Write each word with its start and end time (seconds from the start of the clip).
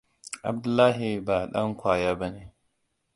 Abdullahia 0.49 1.21
ba 1.25 1.47
dan 1.53 1.75
ƙwaya 1.77 2.15
bane. 2.15 2.53